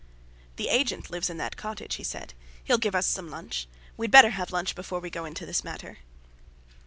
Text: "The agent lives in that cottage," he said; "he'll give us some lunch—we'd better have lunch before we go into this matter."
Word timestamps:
"The 0.55 0.69
agent 0.69 1.11
lives 1.11 1.29
in 1.29 1.37
that 1.37 1.55
cottage," 1.57 1.93
he 1.97 2.03
said; 2.03 2.33
"he'll 2.63 2.79
give 2.79 2.95
us 2.95 3.05
some 3.05 3.29
lunch—we'd 3.29 4.09
better 4.09 4.31
have 4.31 4.51
lunch 4.51 4.73
before 4.73 4.99
we 4.99 5.11
go 5.11 5.25
into 5.25 5.45
this 5.45 5.63
matter." 5.63 5.99